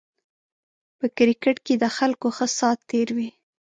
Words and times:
په 0.97 1.05
کرکېټ 1.17 1.57
کې 1.65 1.73
د 1.83 1.85
خلکو 1.97 2.27
ښه 2.35 2.47
سات 2.59 2.77
تېر 2.89 3.07
وي 3.17 3.29